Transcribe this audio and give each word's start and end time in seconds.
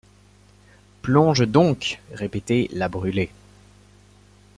Plonge 1.03 1.41
donc! 1.47 2.01
répétait 2.13 2.67
la 2.73 2.89
Brûlé. 2.89 3.29